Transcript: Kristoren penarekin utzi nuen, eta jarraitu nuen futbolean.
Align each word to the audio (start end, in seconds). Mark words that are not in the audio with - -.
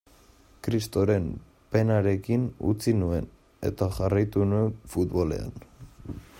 Kristoren 0.67 1.27
penarekin 1.75 2.47
utzi 2.71 2.95
nuen, 3.03 3.29
eta 3.71 3.91
jarraitu 3.99 4.51
nuen 4.55 4.75
futbolean. 4.95 5.67